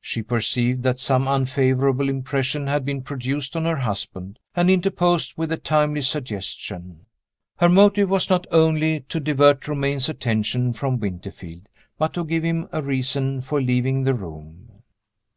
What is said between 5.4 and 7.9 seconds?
a timely suggestion. Her